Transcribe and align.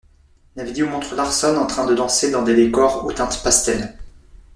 La 0.55 0.63
vidéo 0.63 0.87
montre 0.89 1.13
Larsson 1.13 1.57
en 1.59 1.67
train 1.67 1.85
de 1.85 1.93
danser 1.93 2.31
dans 2.31 2.41
des 2.41 2.55
décors 2.55 3.05
aux 3.05 3.11
teintes 3.11 3.43
pastel. 3.43 3.93